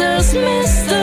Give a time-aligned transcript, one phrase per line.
[0.00, 0.99] answers, Mr.